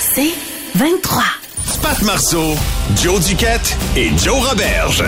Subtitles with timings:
[0.00, 0.32] C'est
[0.74, 1.22] 23.
[1.82, 2.54] Pat Marceau,
[3.02, 5.04] Joe Duquette et Joe Roberge.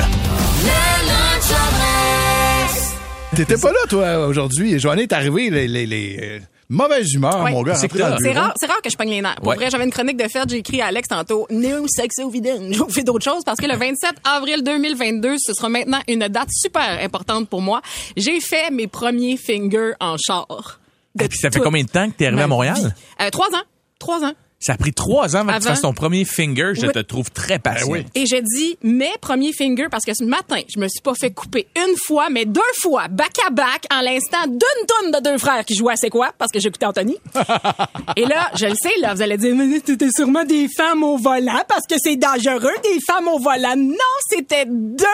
[3.34, 4.78] T'étais pas là, toi, aujourd'hui.
[4.78, 6.38] Joannée est arrivée, les, les, les, euh,
[6.68, 7.52] mauvaises humeurs, Ouais.
[7.52, 7.76] mon gars.
[7.76, 9.36] C'est rare, c'est rare que je pogne les nerfs.
[9.36, 9.56] Pour Ouais.
[9.56, 12.60] vrai, j'avais une chronique de fête, j'ai écrit à Alex tantôt, No sex evident.
[12.70, 16.48] J'ai fait d'autres choses parce que le 27 avril 2022, ce sera maintenant une date
[16.50, 17.80] super importante pour moi.
[18.16, 20.80] J'ai fait mes premiers fingers en char.
[21.20, 22.94] Et puis ça fait combien de temps que t'es arrivé à Montréal?
[23.20, 23.62] Euh, trois ans.
[24.00, 24.32] Trois ans.
[24.62, 25.70] Ça a pris trois ans avant que tu Avant?
[25.70, 26.72] fasses ton premier finger.
[26.74, 26.92] Je Oui.
[26.92, 27.86] te trouve très patient.
[27.86, 28.06] Ben oui.
[28.14, 31.30] Et j'ai dit mes premiers fingers parce que ce matin, je me suis pas fait
[31.30, 35.38] couper une fois, mais deux fois, back à back, en l'instant d'une tonne de deux
[35.38, 37.16] frères qui jouaient à c'est quoi parce que j'écoutais Anthony.
[38.16, 41.16] Et là, je le sais, là, vous allez dire, mais c'était sûrement des femmes au
[41.16, 43.76] volant parce que c'est dangereux, des femmes au volant.
[43.76, 43.96] Non,
[44.28, 45.06] c'était deux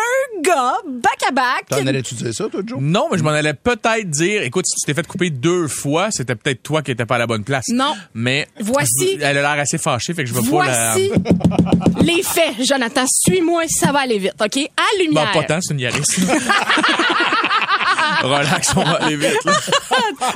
[0.42, 1.66] gars, back à back.
[1.68, 2.78] T'en allais-tu dire ça, toi, Joe?
[2.80, 6.08] Non, mais je m'en allais peut-être dire, écoute, si tu t'es fait couper deux fois,
[6.10, 7.66] c'était peut-être toi qui étais pas à la bonne place.
[7.68, 7.94] Non.
[8.12, 8.48] Mais.
[8.58, 10.92] Voici- Elle a l'air assez fâchée, fait que je veux pas la.
[10.94, 11.10] Voici
[12.02, 13.04] les faits, Jonathan.
[13.06, 14.56] Suis-moi, ça va aller vite, OK?
[14.56, 15.32] À Bon, lumière.
[15.32, 16.02] pas tant, c'est une Yaris.
[18.22, 19.44] Relax, on va aller vite.
[19.44, 19.52] là.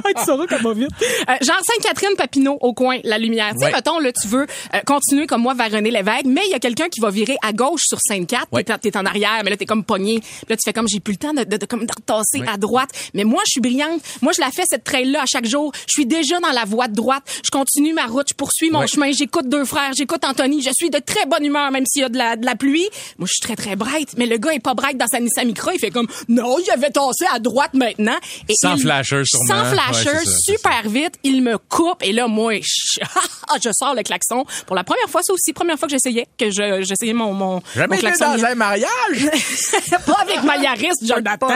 [0.02, 0.88] Ah, tu sauras comment vite.
[1.28, 3.52] Euh, genre Sainte-Catherine Papineau au coin, la lumière.
[3.52, 3.72] Tu sais, Ouais.
[3.72, 6.58] mettons, là, tu veux euh, continuer comme moi vers René Lévesque, mais il y a
[6.58, 8.44] quelqu'un qui va virer à gauche sur Sainte-Cat.
[8.52, 8.64] Ouais.
[8.64, 10.20] T'es, en arrière, mais là, t'es comme pogné.
[10.20, 12.42] Puis là, tu fais comme, j'ai plus le temps de, de, de, comme de retasser
[12.52, 12.90] à droite.
[13.14, 14.00] Mais moi, je suis brillante.
[14.22, 15.72] Moi, je la fais, cette trail-là, à chaque jour.
[15.86, 17.22] Je suis déjà dans la voie de droite.
[17.44, 18.26] Je continue ma route.
[18.30, 18.80] Je poursuis mon.
[18.90, 19.12] Chemin.
[19.12, 19.92] J'écoute deux frères.
[19.96, 20.62] J'écoute Anthony.
[20.62, 22.88] Je suis de très bonne humeur, même s'il y a de la, de la pluie.
[23.18, 24.14] Moi, je suis très, très bright.
[24.16, 25.72] Mais le gars est pas bright dans sa Nissan Micra.
[25.74, 28.16] Il fait comme, non, il avait tassé à droite maintenant.
[28.48, 29.46] Et Sans il- flasher, sûrement.
[29.46, 31.14] Sans flasher, ça, super vite.
[31.22, 33.00] Il me coupe et là, moi, je,
[33.64, 34.44] je sors le klaxon.
[34.66, 37.60] Pour la première fois, c'est aussi première fois que j'essayais, que je, j'essayais mon, mon,
[37.74, 38.36] Jamais mon été klaxon.
[38.36, 38.88] dans un mariage!
[40.06, 41.48] pas avec ma Yaris, Jonathan.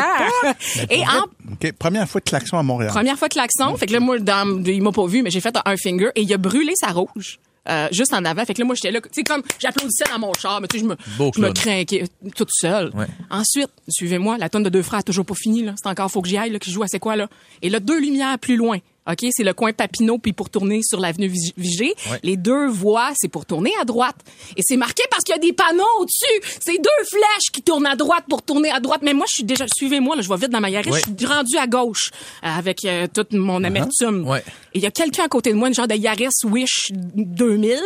[0.91, 2.91] Et en OK, première fois de klaxon à Montréal.
[2.91, 5.55] première fois klaxon, fait que là, moi, dans, il m'a pas vu, mais j'ai fait
[5.65, 7.24] un finger et il a brûlé sa rouge.
[7.69, 8.45] Euh, juste en avant.
[8.45, 10.79] Fait que là, moi, j'étais là, tu sais, comme, j'applaudissais dans mon char, mais tu
[10.79, 10.97] sais, je me,
[11.35, 12.05] je me craquais
[12.37, 12.91] toute seule.
[12.95, 13.07] Ouais.
[13.31, 15.75] Ensuite, suivez-moi, la tonne de deux frères a toujours pas fini, là.
[15.77, 17.29] C'est encore, faut que j'y aille, là, qui joue à c'est quoi, là?
[17.63, 18.79] Et là, deux lumières plus loin.
[19.11, 21.95] OK, c'est le coin Papineau, puis pour tourner sur l'avenue Vig- Vigée.
[22.11, 22.19] Ouais.
[22.23, 24.17] Les deux voies, c'est pour tourner à droite.
[24.57, 26.59] Et c'est marqué parce qu'il y a des panneaux au-dessus.
[26.65, 29.01] C'est deux flèches qui tournent à droite pour tourner à droite.
[29.03, 30.91] Mais moi, je suis déjà, suivez-moi, là, je vais vite dans ma Yaris.
[30.91, 31.01] Ouais.
[31.07, 32.11] Je suis rendu à gauche,
[32.45, 34.27] euh, avec euh, toute mon amertume.
[34.27, 34.43] Ouais.
[34.73, 37.79] Et il y a quelqu'un à côté de moi, une genre de Yaris Wish 2000,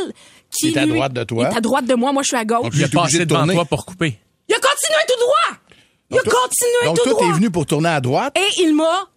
[0.51, 1.49] qui Il est à lui, droite de toi.
[1.51, 2.13] Il est à droite de moi.
[2.13, 2.63] Moi, je suis à gauche.
[2.63, 3.55] Donc, Il a passé de devant tourner.
[3.55, 4.17] toi pour couper.
[4.49, 5.59] Il a continué tout droit.
[6.11, 7.27] Il a continué Donc, tout toi, droit.
[7.27, 8.37] t'es venu pour tourner à droite.
[8.39, 9.09] Et il m'a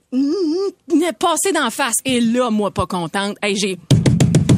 [1.20, 1.96] passé d'en face.
[2.06, 3.38] Et là, moi, pas contente.
[3.42, 3.78] Hey, j'ai...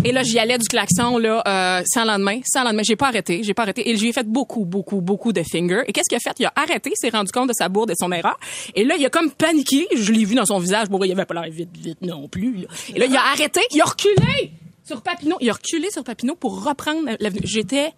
[0.06, 2.82] Et là, j'y allais du klaxon, là, euh, sans lendemain, sans lendemain.
[2.84, 3.90] J'ai pas arrêté, j'ai pas arrêté.
[3.90, 5.84] Et j'ai fait beaucoup, beaucoup, beaucoup de fingers.
[5.88, 6.36] Et qu'est-ce qu'il a fait?
[6.40, 8.38] Il a arrêté, s'est rendu compte de sa bourde et de son erreur.
[8.76, 9.88] Et là, il a comme paniqué.
[9.96, 10.90] Je l'ai vu dans son visage.
[10.90, 12.68] Bon, il avait pas l'air vite, vite non plus.
[12.94, 14.52] Et là, il a arrêté, il a reculé
[14.86, 15.38] sur Papineau.
[15.40, 17.44] Il a reculé sur Papineau pour reprendre l'avenue.
[17.46, 17.94] J'étais...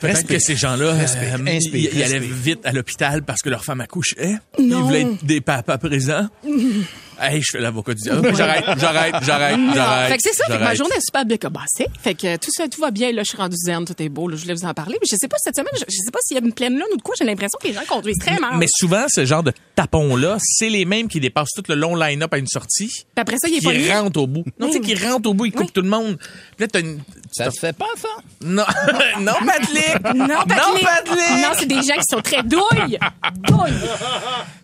[0.00, 4.36] Peut-être que ces gens-là, euh, ils, allaient vite à l'hôpital parce que leur femme accouchait.
[4.58, 6.28] Ils voulaient être des papas présents.
[7.20, 8.34] hey, je fais l'avocat du diable.
[8.36, 10.08] J'arrête, j'arrête, j'arrête, j'arrête.
[10.10, 11.86] Fait que c'est ça, fait que ma journée est super bien commencée.
[12.02, 13.12] Fait que tout ça, tout va bien.
[13.12, 14.28] Là, je suis rendue zen, tout est beau.
[14.28, 14.96] Là, je voulais vous en parler.
[15.00, 16.74] Mais je sais pas cette semaine, je, je sais pas s'il y a une pleine
[16.74, 17.14] lune ou de quoi.
[17.18, 18.56] J'ai l'impression que les gens conduisent très mal.
[18.56, 22.32] Mais souvent, ce genre de tapons-là, c'est les mêmes qui dépassent tout le long line-up
[22.32, 22.88] à une sortie.
[22.88, 24.44] Puis après ça, il est pas Qui rentrent au bout.
[24.58, 26.16] Non, tu sais, qui rentrent au bout, ils coupent tout le monde.
[26.18, 27.00] Puis là, t'as une...
[27.32, 28.08] Ça se fait pas, ça?
[28.42, 28.64] Non,
[29.20, 30.14] non, Patrick!
[30.14, 30.84] Non, Non, Patrick.
[30.84, 31.42] Patrick!
[31.42, 32.98] Non, c'est des gens qui sont très douilles.
[33.42, 33.72] Douilles.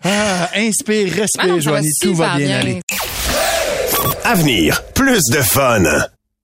[0.03, 1.89] Ah, inspire, Ah respire, non, Joanie.
[2.01, 2.81] Tout va super bien, aller.
[4.23, 5.83] Avenir, plus de fun.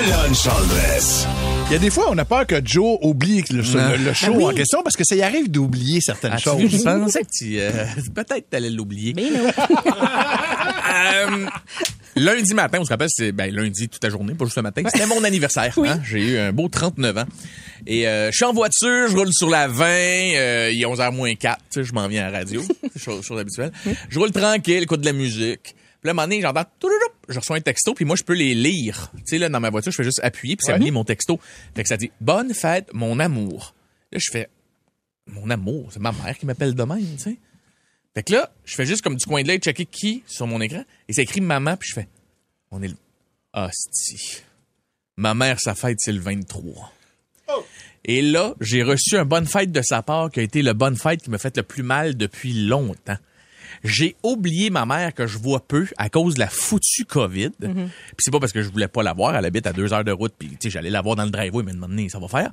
[0.00, 1.26] Le lunch en dress.
[1.66, 3.90] Il y a des fois, on a peur que Joe oublie le, Non.
[3.90, 4.44] le- le show Ben oui.
[4.44, 6.60] en question parce que ça y arrive d'oublier certaines Ah, choses.
[6.70, 7.58] je pensais que tu...
[7.60, 7.70] euh,
[8.14, 9.12] Peut-être t'allais l'oublier.
[9.14, 9.50] Mais non.
[10.90, 11.46] Euh,
[12.16, 14.82] lundi matin, on se rappelle, c'est ben, lundi toute la journée, pas juste le matin.
[14.92, 15.74] C'était mon anniversaire.
[15.84, 16.00] hein.
[16.08, 17.24] J'ai eu un beau 39 ans.
[17.86, 21.12] Et euh, je suis en voiture, je roule sur la 20, euh, il est 11h
[21.12, 22.62] moins 4, tu sais, je m'en viens à la radio,
[22.96, 23.72] chose, chose habituelle.
[24.08, 25.74] Je roule tranquille, écoute de la musique.
[26.00, 26.64] Puis là, à un moment donné, j'entends...
[27.28, 29.10] Je reçois un texto, puis moi, je peux les lire.
[29.16, 31.04] Tu sais, là, dans ma voiture, je fais juste appuyer, puis ça me lit mon
[31.04, 31.38] texto.
[31.74, 33.74] Fait que ça dit «Bonne fête, mon amour».
[34.12, 34.48] Là, je fais
[35.26, 37.36] «Mon amour, c'est ma mère qui m'appelle de même, tu sais.»
[38.14, 40.60] Fait que là, je fais juste comme du coin de l'œil checker qui sur mon
[40.60, 42.08] écran et c'est écrit maman puis je fais
[42.72, 42.96] on est le
[43.54, 44.42] hostie.
[45.16, 46.92] Ma mère sa fête c'est le 23.
[48.04, 50.96] Et là, j'ai reçu un bonne fête de sa part qui a été le bonne
[50.96, 53.18] fête qui m'a fait le plus mal depuis longtemps.
[53.84, 57.50] J'ai oublié ma mère que je vois peu à cause de la foutue COVID.
[57.60, 57.70] Puis
[58.18, 60.12] c'est pas parce que je voulais pas la voir, elle habite à deux heures de
[60.12, 62.50] route, puis tu sais, j'allais la voir dans le driveway, mais demander ça va faire?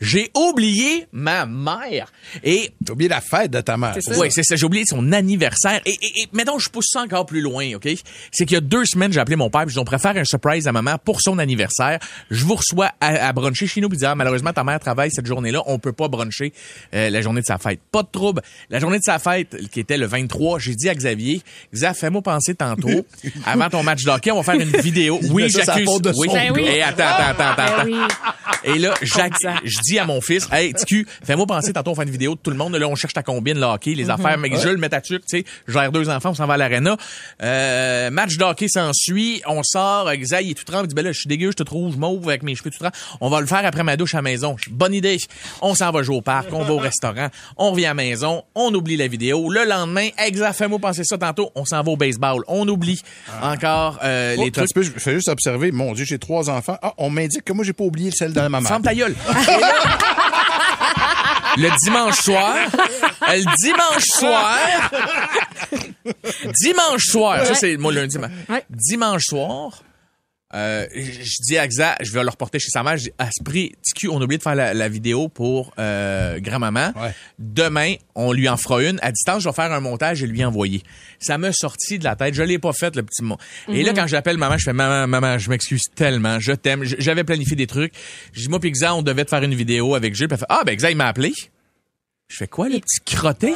[0.00, 2.12] J'ai oublié ma mère.
[2.42, 3.94] Et T'as oublié la fête de ta mère.
[3.94, 4.18] C'est ça.
[4.18, 4.56] oui, c'est ça.
[4.56, 5.80] J'ai oublié son anniversaire.
[5.86, 7.88] Et, et, et mettons, je pousse ça encore plus loin, OK?
[8.30, 10.66] C'est qu'il y a deux semaines, j'ai appelé mon père, puis on faire un surprise
[10.66, 11.98] à maman pour son anniversaire.
[12.30, 15.10] Je vous reçois à, à bruncher chez nous, puis dire, ah, malheureusement, ta mère travaille
[15.10, 16.52] cette journée-là, on peut pas bruncher
[16.94, 17.80] euh, la journée de sa fête.
[17.90, 18.42] Pas de trouble.
[18.70, 21.42] La journée de sa fête, qui était le 23, j'ai dit à Xavier,
[21.72, 23.06] Xavier, fais-moi penser tantôt,
[23.46, 25.20] avant ton match d'hockey, on va faire une vidéo.
[25.34, 25.84] Oui, j'accuse.
[25.86, 26.28] faute de Oui.
[26.32, 26.62] Ben oui.
[26.62, 27.84] Et attends, attends, attends, attends.
[27.84, 28.74] Ben oui.
[28.74, 32.10] Et là, je dis à mon fils, hey, TQ, fais-moi penser, tantôt on fait une
[32.10, 34.50] vidéo de tout le monde, là, on cherche ta combine, le hockey, les affaires, mais
[34.54, 36.96] je le mets à tu sais, je gère deux enfants, on s'en va à l'arena.
[37.42, 41.04] Euh, match de hockey s'ensuit, on sort, Xavier il est tout trempe, il dit, ben
[41.04, 42.94] là, je suis dégueu, je te trouve mauve avec mes cheveux tout trempe.
[43.20, 44.56] On va le faire après ma douche à la maison.
[44.70, 45.18] Bonne idée.
[45.60, 48.44] On s'en va jouer au parc, on va au restaurant, on revient à la maison,
[48.54, 49.50] on oublie la vidéo.
[49.50, 50.08] Le lendemain,
[50.44, 52.42] exact, fais-moi penser ça tantôt, on s'en va au baseball.
[52.48, 53.02] On oublie
[53.42, 54.68] encore euh, Oh, les trucs.
[54.76, 55.72] je fais juste observer.
[55.72, 56.78] Mon Dieu, j'ai trois enfants.
[56.82, 58.68] Ah, on m'indique que moi, j'ai pas oublié celle de ma mère.
[58.68, 59.14] Ferme ta gueule.
[61.56, 62.54] le dimanche soir,
[63.28, 64.58] le dimanche soir,
[66.60, 68.16] dimanche soir, ça c'est moi lundi,
[68.48, 68.64] Ouais.
[68.70, 69.82] dimanche soir,
[70.54, 73.28] euh, je dis à Xa, je vais le reporter chez sa mère, je dis, à
[73.36, 76.92] ce prix, TQ, on a oublié de faire la, la vidéo pour euh, grand-maman.
[76.96, 77.14] Ouais.
[77.38, 78.98] Demain, on lui en fera une.
[79.02, 80.82] À distance, je vais faire un montage et lui envoyer.
[81.18, 82.34] Ça m'a sorti de la tête.
[82.34, 83.36] Je l'ai pas fait, le petit mot.
[83.68, 86.38] Et là, quand j'appelle maman, je fais, maman, maman, je m'excuse tellement.
[86.38, 86.84] Je t'aime.
[86.84, 87.92] J'avais planifié des trucs.
[88.32, 90.28] Je dis, moi, puis Xa, on devait te faire une vidéo avec Jules.
[90.28, 91.32] Puis elle fait, ah, ben, Xa, il m'a appelé.
[92.28, 93.54] Je fais quoi, le petit crotté?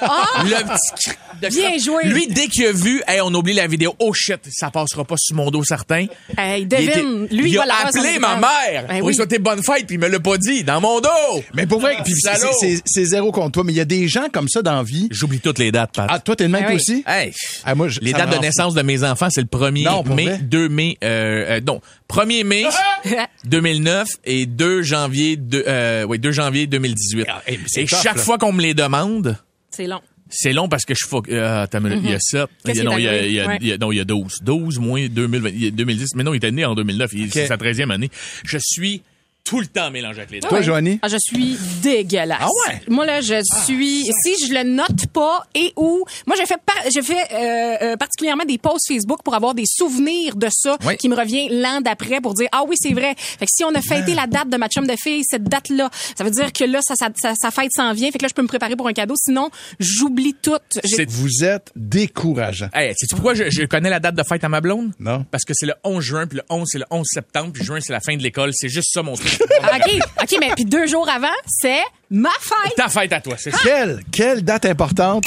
[0.00, 1.10] Le petit
[1.42, 2.04] de Bien joué.
[2.04, 3.94] Lui, dès qu'il a vu, hey, on oublie la vidéo.
[3.98, 6.06] Oh shit, ça passera pas sur mon dos certain.
[6.36, 6.88] Hey, Il devine,
[7.24, 9.12] était- lui, il va a appelé ma mère Ben pour oui.
[9.12, 11.08] lui souhaiter bonne fête, puis il me l'a pas dit, dans mon dos.
[11.54, 12.52] Mais pour vrai, puis c'est- Salaud.
[12.60, 14.82] c'est c'est zéro contre toi, mais il y a des gens comme ça dans la
[14.82, 15.08] vie.
[15.10, 16.06] J'oublie toutes les dates, Pat.
[16.10, 16.76] Ah, toi, t'es le même Ah oui.
[16.76, 17.04] aussi?
[17.06, 17.32] Hey,
[17.64, 20.14] Ah, moi, je- les dates de naissance de mes enfants, c'est le 1er Non, pour
[20.16, 20.38] mai, vrai?
[20.42, 22.64] 2 mai, euh, euh, non, 1er mai
[23.44, 27.26] 2009 et 2 janvier, de, euh, oui, 2 janvier 2018.
[27.28, 28.22] Ah, eh, mais c'est et chaque là.
[28.22, 29.36] fois qu'on me les demande,
[29.80, 30.00] C'est long.
[30.28, 32.80] c'est long parce que je faut euh, une minute, il y a 7, il y
[32.80, 33.58] a, non, il y a, il y a- Ouais.
[33.60, 34.38] il y a- non, il y a 12.
[34.42, 37.30] 12 moins 2020, il y a 2010, mais non, il était né en 2009, il-
[37.32, 38.10] c'est sa 13e année.
[38.44, 39.02] Je suis
[39.50, 40.48] tout le temps mélangé avec les dates.
[40.48, 41.00] Toi, Joanie?
[41.02, 42.38] Ah, je suis dégueulasse.
[42.40, 42.80] Ah ouais?
[42.88, 44.04] Moi, là, je suis...
[44.22, 46.04] Si je le note pas et où...
[46.26, 49.64] Moi, j'ai fait, par- j'ai fait euh, euh, particulièrement des posts Facebook pour avoir des
[49.66, 50.96] souvenirs de ça Oui.
[50.96, 53.14] qui me revient l'an d'après pour dire, ah oui, c'est vrai.
[53.18, 55.90] Fait que si on a fêté la date de ma chum de fille, cette date-là,
[56.16, 58.10] ça veut dire que là, ça, ça, ça, sa fête s'en vient.
[58.12, 59.14] Fait que là, je peux me préparer pour un cadeau.
[59.16, 59.50] Sinon,
[59.80, 60.58] j'oublie tout.
[60.84, 62.68] C'est- Vous êtes décourageant.
[62.72, 64.92] Hey, sais-tu pourquoi je, je connais la date de fête à ma blonde?
[65.00, 65.24] Non.
[65.30, 67.80] Parce que c'est le 11 juin, puis le 11, c'est le 11 septembre, puis juin,
[67.80, 68.50] c'est la fin de l'école.
[68.54, 69.39] C'est juste ça, mon truc.
[69.62, 72.74] Ah, OK, OK, mais puis deux jours avant, c'est ma fête.
[72.76, 73.58] Ta fête à toi, c'est ça.
[73.62, 75.24] Quelle, quelle date importante.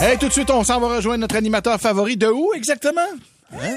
[0.00, 3.00] Hey, tout de suite, on s'en va rejoindre notre animateur favori de où exactement?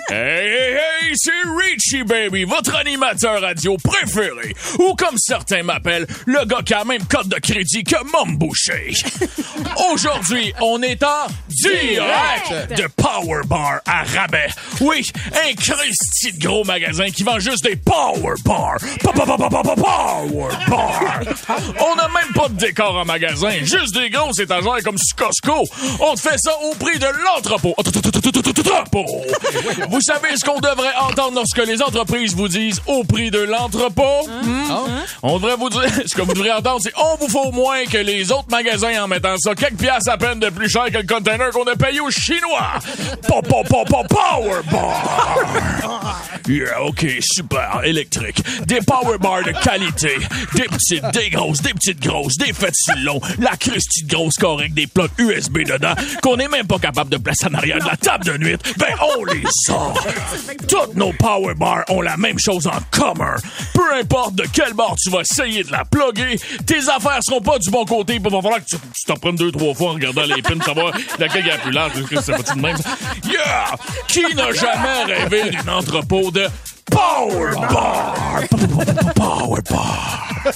[0.10, 4.56] Hey, hey, hey, c'est Richie Baby, votre animateur radio préféré.
[4.80, 8.38] Ou comme certains m'appellent, le gars qui a la même code de crédit que Mom
[8.38, 8.92] Boucher.
[9.92, 14.48] Aujourd'hui, on est en direct de Power Bar à rabais.
[14.82, 18.78] Oui, un Christy de gros magasin qui vend juste des Power Bar.
[19.04, 19.38] Pa- pa- pa-
[19.76, 21.20] Power Bar.
[21.80, 25.64] On n'a même pas de décor en magasin, juste des grosses étagères comme sur Costco.
[26.00, 27.76] On te fait ça au prix de l'entrepôt.
[27.78, 29.06] Entrepôt.
[29.90, 34.28] Vous savez ce qu'on devrait entendre lorsque les entreprises vous disent au prix de l'entrepôt?
[34.28, 35.04] Hmm?
[35.24, 37.98] On devrait vous dire, ce que vous devrez entendre, c'est on vous faut moins que
[37.98, 41.08] les autres magasins en mettant ça quelques piastres à peine de plus cher que le
[41.08, 42.74] container qu'on a payé aux Chinois.
[43.28, 46.07] Power bar.
[46.48, 48.42] Yeah, OK, super, électrique.
[48.66, 50.16] Des power bars de qualité.
[50.56, 53.20] Des petites, des grosses, des petites grosses, des fêtes sur le long.
[53.40, 57.18] La crustie de grosse correcte, des plugs USB dedans qu'on n'est même pas capable de
[57.18, 58.56] placer en arrière de la table de nuit.
[58.78, 59.94] Ben, on les a.
[60.68, 63.36] Toutes nos power bars ont la même chose en commun.
[63.74, 67.60] Peu importe de quel bord tu vas essayer de la plugger, tes affaires seront pas
[67.60, 68.16] du bon côté.
[68.16, 70.94] Il va falloir que tu t'en prennes deux, trois fois en regardant les pins, savoir
[71.20, 71.92] laquelle est la plus large.
[72.10, 72.78] C'est pas tout de même.
[73.26, 73.76] Yeah!
[74.08, 76.48] Qui n'a jamais rêvé d'un entrepôt de
[76.92, 78.44] Power Bar?
[79.16, 80.24] Power Bar.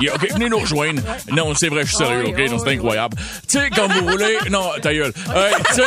[0.00, 1.02] Yeah, OK, venez nous rejoindre.
[1.32, 2.38] Non, c'est vrai, je suis sérieux, OK?
[2.50, 3.16] Non, c'est incroyable.
[3.48, 4.38] Tu sais, quand vous roulez...
[4.50, 5.12] Non, ta gueule.
[5.34, 5.82] Hey, tu sais...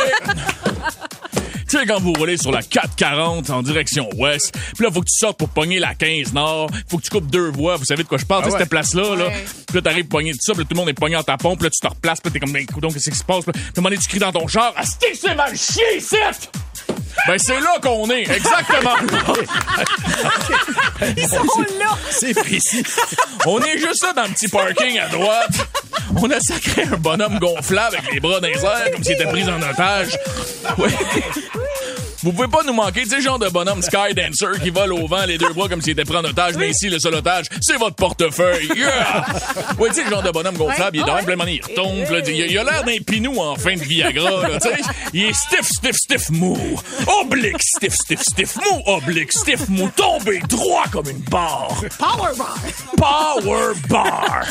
[1.68, 5.06] Tu sais, quand vous roulez sur la 440 en direction ouest, puis là, faut que
[5.06, 8.02] tu sortes pour pogner la 15 nord, faut que tu coupes deux voies, vous savez
[8.02, 9.30] de quoi je parle, tu sais, cette place-là, là.
[9.66, 11.54] Puis là, t'arrives pogner tout ça, puis là, tout le monde est pogné en tapon,
[11.54, 13.44] puis là, tu te replaces, puis là, t'es comme, ben, coudonc, qu'est-ce qui se passe?
[13.44, 15.56] Puis là, un moment donné, tu cries dans ton char, ah, c'est que c'est mal
[15.56, 16.16] chier, ici!
[17.26, 18.94] Ben, c'est là qu'on est, exactement.
[21.16, 21.44] Ils sont
[21.78, 21.96] là.
[22.10, 22.82] C'est précis.
[23.46, 25.50] On est juste là dans le petit parking à droite.
[26.16, 29.26] On a sacré un bonhomme gonflable avec les bras dans les airs comme s'il était
[29.26, 30.18] pris en otage.
[30.78, 30.90] Ouais.
[32.22, 35.06] Vous pouvez pas nous manquer, tu sais, genre de bonhomme Sky Dancer qui vole au
[35.06, 37.46] vent les deux bras comme s'il était pris en otage, mais ici, le seul otage,
[37.62, 38.68] c'est votre portefeuille.
[38.76, 39.24] Yeah!
[39.78, 42.42] Ouais, tu sais, le genre de bonhomme gonflable, il est dans plein il retombe, il
[42.42, 44.80] a- il a l'air d'un pinou en fin de Viagra, tu sais.
[45.12, 46.56] Il est stiff, stiff, stiff, mou.
[47.20, 48.82] Oblique, stiff, stiff, stiff, mou.
[48.86, 49.90] Oblique, stiff, mou.
[49.96, 51.82] Tombé droit comme une barre.
[51.98, 52.56] Power bar.
[52.96, 54.42] Power Bar.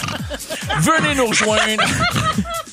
[0.80, 1.84] Venez nous rejoindre.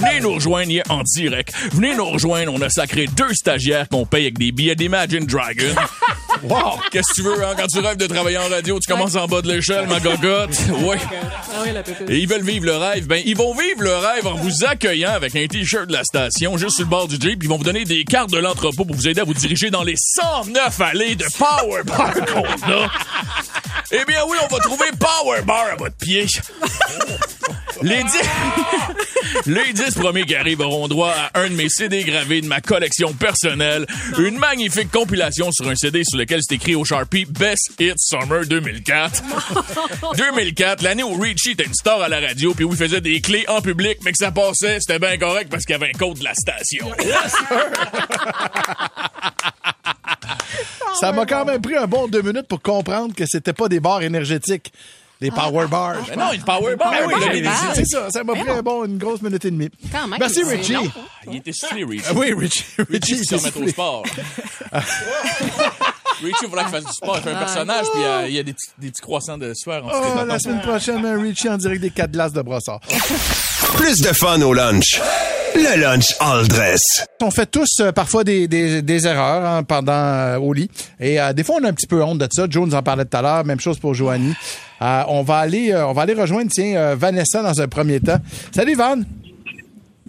[0.00, 1.54] Venez nous rejoindre en direct.
[1.72, 2.52] Venez nous rejoindre.
[2.52, 5.74] On a sacré deux stagiaires qu'on paye avec des billets d'Imagine Dragon.
[6.42, 6.78] Wow!
[6.90, 7.54] Qu'est-ce que tu veux, hein?
[7.56, 10.50] Quand tu rêves de travailler en radio, tu commences en bas de l'échelle, ma gogotte.
[10.82, 10.98] Ouais.
[11.10, 11.62] Ah.
[12.08, 13.06] Et ils veulent vivre le rêve.
[13.06, 16.58] Ben, ils vont vivre le rêve en vous accueillant avec un t-shirt de la station
[16.58, 17.42] juste sur le bord du Jeep.
[17.42, 19.84] Ils vont vous donner des cartes de l'entrepôt pour vous aider à vous diriger dans
[19.84, 22.90] les 109 allées de Power Bar qu'on a.
[23.92, 26.26] Eh bien oui, on va trouver Power Bar à votre pied.
[27.84, 28.22] Les dix,
[29.46, 32.62] les dix premiers qui arrivent auront droit à un de mes CD gravés de ma
[32.62, 33.86] collection personnelle.
[34.16, 38.46] Une magnifique compilation sur un CD sur lequel c'est écrit au Sharpie Best Hit Summer
[38.46, 39.22] 2004.
[40.16, 43.20] 2004, l'année où Richie était une star à la radio puis où il faisait des
[43.20, 45.98] clés en public, mais que ça passait, c'était bien correct parce qu'il y avait un
[45.98, 46.90] code de la station.
[51.00, 53.80] Ça m'a quand même pris un bon deux minutes pour comprendre que c'était pas des
[53.80, 54.72] bars énergétiques.
[55.24, 55.96] Des power bars.
[56.10, 56.92] Mais non, une Power Bar.
[56.92, 57.42] Ben oui,
[57.74, 58.10] c'est ça.
[58.10, 59.70] Ça m'a pris un bon, une grosse minute et demie.
[59.90, 60.76] Quand même, Merci, Richie.
[61.30, 62.04] Il était soufflé, Richie.
[62.10, 62.64] Ah oui, Richie.
[62.78, 64.02] Richie, Richie, il se s'est remettre au sport.
[66.22, 67.16] Richie, il faudrait qu'il fasse du sport.
[67.18, 69.52] Il fait un personnage, puis euh, il y a des petits, des petits croissants de
[69.54, 70.26] sueur en dessous des Oh, bâtons.
[70.26, 72.80] la semaine prochaine, un Richie en direct des quatre glaces de brossard.
[73.76, 75.00] Plus de fun au lunch.
[75.56, 76.80] Le lunch all dress.
[77.22, 80.68] On fait tous euh, parfois des, des, des erreurs hein, pendant euh, au lit.
[80.98, 82.46] Et euh, des fois, on a un petit peu honte de ça.
[82.50, 83.44] Joe nous en parlait tout à l'heure.
[83.44, 84.34] Même chose pour Joanie.
[84.84, 88.00] Euh, on va aller euh, on va aller rejoindre tiens, euh, Vanessa dans un premier
[88.00, 88.18] temps.
[88.52, 88.96] Salut, Van.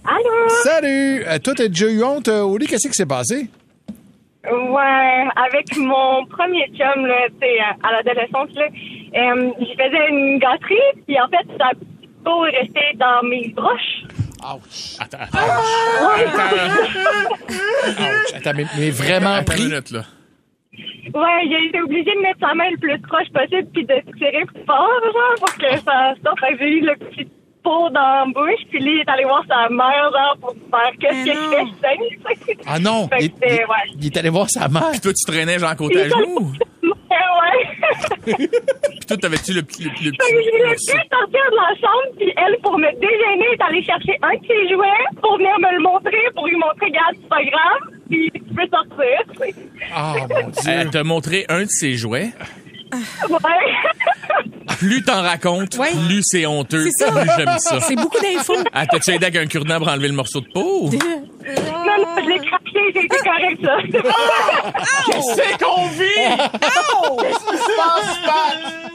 [0.03, 0.49] Allô?
[0.63, 1.23] Salut.
[1.25, 2.67] Euh, toi, t'as déjà eu honte au lit.
[2.67, 3.47] Qu'est-ce qui s'est passé?
[4.51, 7.27] Ouais, avec mon premier chum, là,
[7.83, 10.75] à l'adolescence, là, euh, je faisais une gâterie,
[11.07, 14.03] puis en fait, ça a plutôt resté dans mes broches.
[14.43, 14.97] Ouch.
[14.99, 15.39] Attends, attends.
[16.03, 16.25] Ouch.
[18.35, 19.63] Attends, mais, mais vraiment pris?
[19.63, 20.03] minute, là.
[21.13, 24.43] Ouais, j'ai été obligée de mettre sa main le plus proche possible, puis de tirer
[24.45, 26.39] plus fort, genre, pour que ça sorte.
[26.39, 27.27] Fait que j'ai eu le petit
[27.63, 30.91] pot dans la bouche, puis lui, il est allé voir sa mère, genre, pour faire
[30.99, 32.57] qu'est-ce que je fais.
[32.67, 33.07] Ah non.
[33.07, 33.65] Fait que Il, il- ouais.
[33.99, 34.91] il est allé voir sa mère.
[34.91, 36.51] Puis toi, tu traînais genre côté à genoux?
[36.83, 37.67] Ouais.
[38.25, 39.83] Puis toi, t'avais-tu le petit...
[39.83, 40.91] Le, le Fait que je voulais petit...
[40.91, 44.45] plus sortir de la chambre, puis elle, pour me déjeuner, est allée chercher un de
[44.47, 48.31] ses jouets pour venir me le montrer, pour lui montrer, regarde, c'est pas grave, puis
[48.33, 49.53] tu peux sortir.
[49.93, 50.61] Ah, mon Dieu.
[50.71, 52.31] Elle t'a montré un de ses jouets.
[53.29, 53.39] Ouais.
[54.77, 55.89] Plus t'en racontes, Ouais.
[56.07, 56.85] plus c'est honteux.
[56.97, 57.11] C'est ça.
[57.11, 57.79] Plus j'aime ça.
[57.81, 58.55] C'est beaucoup d'infos.
[58.73, 60.89] Ah, t'as-tu aidé avec un cure-dent pour enlever le morceau de peau?
[60.93, 60.97] non,
[61.97, 63.77] non, je l'ai craqué, j'ai été correct, ça.
[65.35, 66.05] C'est qu'on vit!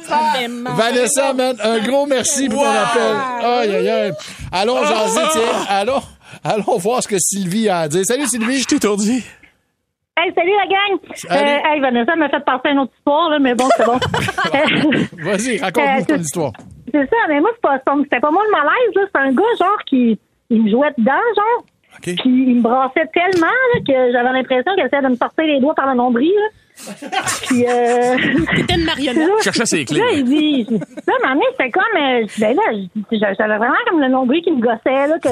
[0.09, 0.75] Vraiment.
[0.75, 3.17] Vanessa, man, un gros merci pour ton appel.
[3.45, 4.13] Aïe, aïe, aïe.
[4.53, 5.65] Allons jaser, tiens.
[5.69, 6.03] Allons,
[6.45, 8.05] allons voir ce que Sylvie a à dire.
[8.05, 8.59] Salut, Sylvie.
[8.59, 9.25] Je t'ai étourdi.
[10.17, 11.01] Hey, salut la gang!
[11.15, 11.49] Salut.
[11.51, 13.99] Euh, hey, Vanessa m'a fait passer une autre histoire, là, mais bon, c'est bon.
[15.25, 16.53] Vas-y, raconte-nous Euh, ton c'est- histoire.
[16.93, 19.03] c'est ça, mais moi, c'est pas, c'était pas moi le malaise, là.
[19.15, 20.19] C'est un gars, genre, qui
[20.51, 21.65] il me jouait dedans, genre.
[21.97, 22.03] OK.
[22.03, 25.59] Puis il me brassait tellement, là, que j'avais l'impression qu'il essayait de me sortir les
[25.61, 26.49] doigts par le nombril, là.
[27.47, 28.17] Puis, euh...
[28.57, 29.27] C'était une marionnette.
[29.29, 29.99] là, Cherchais ses clés.
[30.01, 30.67] Là, il dit,
[31.07, 32.63] là, ma mère, c'était comme, euh, ben là,
[33.39, 35.29] j'avais vraiment comme le nombril qui me gossait, là, que,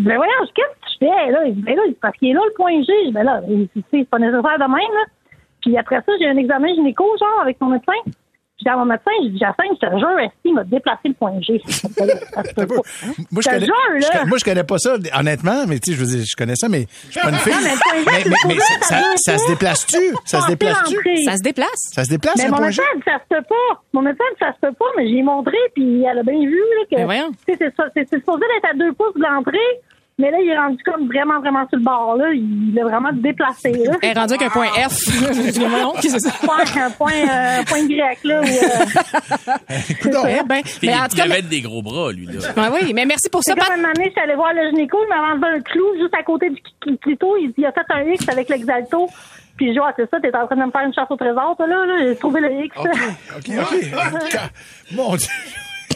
[0.00, 1.46] dis, ben voyons, qu'est-ce que tu fais, là?
[1.46, 2.92] Il ben là, parce qu'il est là, le point G.
[3.02, 3.40] Je dis, ben là,
[3.90, 5.04] c'est pas nécessaire de même, là.
[5.62, 7.92] Puis après ça, j'ai un examen gynéco, genre, avec mon médecin.
[8.62, 11.14] Puis à mon médecin, j'ai dit, Jacinthe, je te jure, est il m'a déplacé le
[11.14, 11.60] point G.
[13.30, 14.08] Moi, je te connais, jure, je là.
[14.12, 16.56] connais- moi, je connais pas ça, honnêtement, mais tu sais, je veux dire, je connais
[16.56, 17.52] ça, mais je suis pas une fille.
[17.52, 19.96] Non, mais le point G, Mais, c'est mais- pour mais ça, se déplace-tu?
[20.24, 20.96] Ça se déplace-tu?
[21.24, 21.90] Ça se déplace?
[21.94, 22.82] Ça se déplace, Mais le mon point G?
[22.94, 23.80] médecin ça se peut pas.
[23.92, 26.98] Mon médecin ça se peut pas, mais j'ai montré, puis elle a bien vu là,
[26.98, 27.30] que voyons.
[27.46, 29.58] tu sais, c'est ça- c'est c'est supposé d'être à deux pouces de l'entrée,
[30.20, 32.16] mais là, il est rendu comme vraiment, vraiment sur le bord.
[32.16, 32.26] Là.
[32.32, 33.72] Il l'a vraiment déplacé.
[33.72, 33.96] Là.
[34.02, 35.06] Elle est rendue avec un point F.
[36.00, 36.30] Que c'est ça?
[36.76, 38.40] Un point, euh, point grec, là.
[38.40, 42.26] Où, euh, Eh ben, Il, mais en tout il cas, avait des gros bras, lui,
[42.26, 42.32] là.
[42.70, 43.66] ouais, oui, mais merci pour ça, Pat.
[43.68, 46.14] comme une année, je suis allée voir le gynéco, il m'a enlevé un clou juste
[46.14, 47.36] à côté du cl- clito.
[47.38, 49.08] Il, il a fait un X avec l'exalto.
[49.56, 51.54] Puis je ah, c'est ça, t'es en train de me faire une chasse au trésor,
[51.56, 51.84] toi, là.
[51.86, 51.94] là.
[51.98, 52.76] J'ai trouvé le X.
[52.78, 52.86] OK,
[53.36, 53.50] OK.
[54.92, 55.28] Mon Dieu.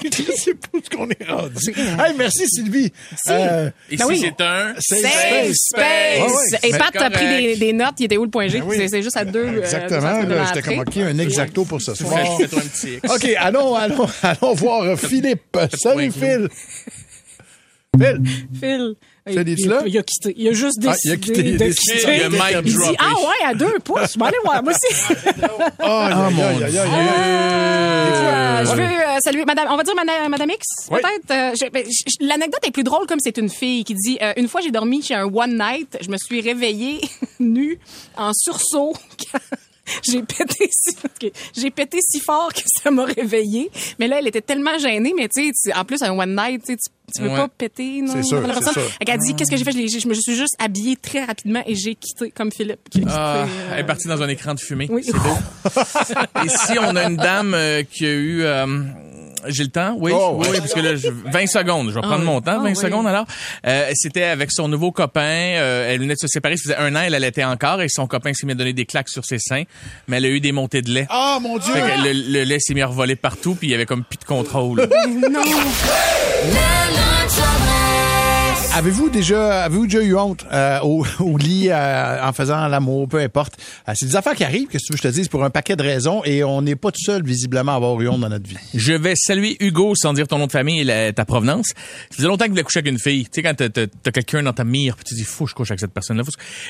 [0.12, 1.70] Je sais pas ce qu'on est rendu.
[1.76, 2.92] Hey, merci, Sylvie.
[3.28, 4.18] Euh, Ici, Ben oui.
[4.20, 5.54] c'est un Safe Safe space.
[5.54, 5.82] space!
[5.82, 6.58] Ouais, ouais.
[6.68, 7.94] Et C'est Pat a pris des, des notes.
[7.99, 8.58] Il était où le point G?
[8.61, 8.76] Ben oui.
[8.76, 9.44] C'est- C'est juste à deux.
[9.46, 10.23] euh, Exactement.
[10.23, 12.37] Là, j'étais comme, OK, un exacto pour ce soir.
[12.38, 13.11] Fais-toi un petit X.
[13.14, 15.56] OK, allons, allons, allons voir euh, Philippe.
[15.76, 16.49] Salut, Phil.
[17.99, 18.23] Phil.
[18.61, 18.94] Phil.
[19.26, 19.83] Il, là?
[19.87, 20.35] il a quitté.
[20.37, 21.97] Il a juste Ah, décidé il a quitté, il a de décidé.
[21.99, 22.16] quitter.
[22.16, 24.12] Il a mic Il dit, ah ouais, à deux pouces.
[24.14, 24.95] Je vais aller voir, moi aussi.
[25.83, 26.78] Oh, aïe, aïe.
[26.78, 30.99] Euh, je veux euh, saluer Madame, on va dire Madame, Madame X, Oui.
[31.00, 31.31] peut-être?
[31.64, 31.85] Euh, ben,
[32.21, 35.02] L'anecdote est plus drôle comme c'est une fille qui dit euh, une fois j'ai dormi
[35.02, 37.00] chez un one night, je me suis réveillée
[37.40, 37.78] nue
[38.16, 38.95] en sursaut.
[40.03, 40.97] J'ai pété si
[41.57, 43.71] j'ai pété si fort que ça m'a réveillée.
[43.99, 45.12] Mais là, elle était tellement gênée.
[45.17, 46.76] Mais tu sais, en plus un one night, tu
[47.14, 47.37] tu, veux Ouais.
[47.37, 48.73] pas péter, non C'est sûr, la c'est personne.
[48.83, 48.93] sûr.
[49.00, 49.73] Elle a dit qu'est-ce que j'ai fait?
[49.73, 52.88] Je me suis juste habillée très rapidement et j'ai quitté comme Philippe.
[52.91, 54.87] quitté, Ah, euh, elle est partie dans un écran de fumée.
[54.91, 55.03] Oui.
[55.05, 55.37] C'est beau.
[56.45, 58.43] Ici, on a une dame euh, qui a eu...
[58.43, 58.67] euh,
[59.48, 59.94] j'ai le temps?
[59.98, 61.88] Oui, Oh, oui, oui, parce que là, je- 20 secondes.
[61.90, 62.24] Je vais prendre oui.
[62.24, 62.52] mon temps.
[62.56, 62.76] Ah, 20 oui.
[62.76, 63.26] secondes, alors.
[63.66, 65.20] Euh, C'était avec son nouveau copain.
[65.22, 66.56] Euh, elle venait de se séparer.
[66.56, 67.80] Ça faisait un an, elle allait encore.
[67.82, 69.64] Et son copain s'est mis à donner des claques sur ses seins.
[70.08, 71.06] Mais elle a eu des montées de lait.
[71.10, 71.72] Ah, mon Dieu.
[71.74, 73.54] Fait que le, le lait s'est mis à revoler partout.
[73.54, 74.88] Puis il y avait comme plus de contrôle.
[75.30, 75.42] non.
[78.76, 83.19] Avez-vous déjà, avez-vous déjà eu honte euh, au, au lit euh, en faisant l'amour, peu
[83.21, 83.54] importe?
[83.88, 85.83] Euh, c'est des affaires qui arrivent, que que je te dise, pour un paquet de
[85.85, 88.57] raisons, et on n'est pas tout seul, visiblement, à avoir eu honte dans notre vie.
[88.75, 91.69] Je vais saluer Hugo sans dire ton nom de famille et ta provenance.
[91.69, 93.25] Ça faisait longtemps que tu voulais coucher avec une fille.
[93.26, 95.54] Tu sais, quand t'as- t'as quelqu'un dans ta mire, puis tu dis, faut que je
[95.54, 96.25] couche avec cette personne-là.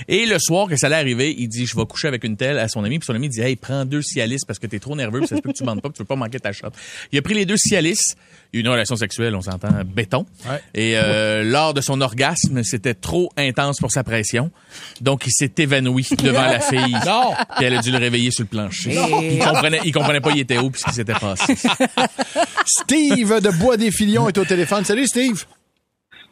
[0.07, 2.59] Et le soir que ça allait arriver, il dit, je vais coucher avec une telle
[2.59, 2.99] à son ami.
[2.99, 5.37] Puis son ami dit, hey, prends deux Cialis parce que t'es trop nerveux, puis ça
[5.37, 6.69] se peut que tu bandes pas, puis tu veux pas manquer ta shot.
[7.13, 8.15] Il a pris les deux Cialis.
[8.55, 10.27] Il y a eu une relation sexuelle, on s'entend, béton.
[10.49, 10.61] Ouais.
[10.75, 14.53] Et euh, lors de son orgasme, c'était trop intense pour sa pression.
[15.01, 16.97] Donc, il s'est évanoui devant la fille.
[17.05, 17.33] Non.
[17.57, 18.93] Puis elle a dû le réveiller sur le plancher.
[19.23, 21.55] Il comprenait, il comprenait pas il était où puis ce qui s'était passé.
[22.67, 24.85] Steve de Bois des Filions est au téléphone.
[24.85, 25.45] Salut, Steve.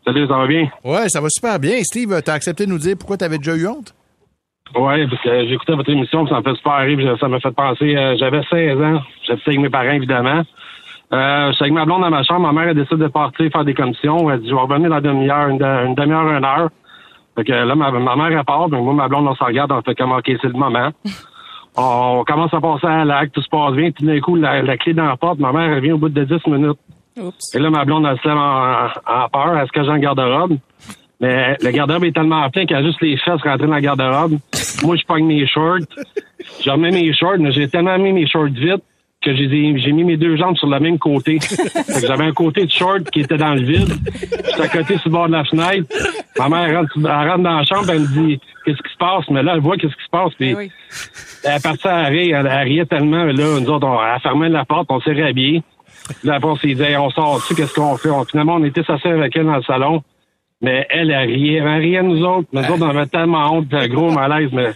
[0.05, 0.71] Salut, ça va bien?
[0.85, 1.83] Ouais, ça va super bien.
[1.83, 3.95] Steve, t'as accepté de nous dire pourquoi t'avais déjà eu honte?
[4.75, 7.29] Ouais, parce que j'ai écouté votre émission, puis ça me fait super rire, puis ça
[7.29, 7.95] m'a fait penser.
[7.95, 10.43] euh, J'avais 16 ans, j'habitais avec mes parents, évidemment.
[11.13, 13.65] Euh, j'étais avec ma blonde dans ma chambre, ma mère a décidé de partir faire
[13.65, 14.31] des commissions.
[14.31, 16.71] Elle dit, je vais revenir dans une demi-heure, une, de- une demi-heure, une heure.
[17.37, 19.73] Fait que là, ma, ma mère, elle part, donc moi, ma blonde, on se regarde,
[19.73, 20.91] on fait comme, OK, c'est le moment.
[21.75, 24.77] On commence à passer à l'acte, tout se passe bien, puis d'un coup, la, la
[24.77, 26.77] clé dans la porte, ma mère, elle vient au bout de 10 minutes.
[27.19, 27.55] Oups.
[27.55, 29.99] Et là, ma blonde, elle se lève en, en peur, elle se cache dans le
[30.01, 30.59] garde-robe?
[31.19, 34.33] Mais le garde-robe est tellement plein qu'elle a juste les fesses rentrées dans le garde-robe.
[34.85, 35.79] Moi, je pogne mes shorts.
[36.63, 38.83] Je remets mes shorts, mais j'ai tellement mis mes shorts vite
[39.23, 41.39] que j'ai j'ai mis mes deux jambes sur le même côté.
[41.41, 43.89] Fait que j'avais un côté de short qui était dans le vide.
[44.21, 45.87] J'étais à côté sur le bord de la fenêtre.
[46.39, 48.99] Ma mère elle rentre, elle rentre dans la chambre, elle me dit qu'est-ce qui se
[48.99, 50.35] passe, mais là, elle voit qu'est-ce qui se passe.
[50.35, 50.51] Puis
[51.45, 53.25] elle est partie à rire, elle, elle riait tellement.
[53.25, 55.63] mais Là, nous autres, on a fermé la porte, on s'est réhabillés.
[56.25, 58.11] Là, après, on s'est dit, Hey, on sort dessus, qu'est-ce qu'on fait?
[58.11, 60.03] On- finalement, on était s'asseoir avec elle dans le salon.
[60.61, 61.59] Mais elle, elle riait.
[61.59, 62.49] Elle riait de nous autres.
[62.53, 64.71] Nous autres, on avait tellement honte, un gros malaise, mais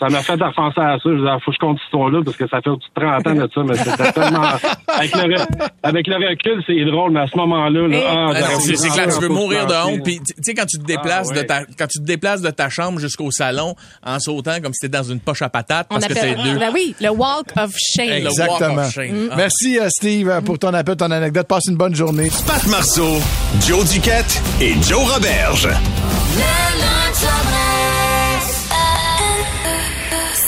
[0.00, 1.00] ça m'a fait repenser à ça.
[1.04, 3.26] Je disais, faut que je compte cette histoire-là parce que ça fait au-dessus de 30
[3.26, 4.42] ans de ça, mais c'était tellement,
[4.88, 5.36] avec le,
[5.82, 8.88] avec le recul, c'est drôle, mais à ce moment-là, là, ah, Ah j'aurais c'est c'est
[8.88, 10.02] clair, tu veux mourir de honte.
[10.02, 11.46] Puis tu sais quand tu te déplaces Ah, de ouais.
[11.46, 14.96] ta quand tu te déplaces de ta chambre jusqu'au salon en sautant comme si t'étais
[14.98, 16.58] dans une poche à patates On parce que t'es appelle, deux.
[16.58, 18.08] ben oui, le walk of shame.
[18.08, 18.82] Le walk Exactement.
[18.82, 19.28] of shame.
[19.30, 19.34] Ah.
[19.36, 21.46] Merci, euh, Steve, pour ton appel, ton anecdote.
[21.46, 22.30] Passe une bonne journée.
[22.46, 23.18] Pat Marceau,
[23.66, 25.68] Joe Duquette et Joe Roberge.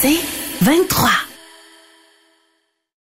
[0.02, 0.18] C'est
[0.62, 1.31] 23.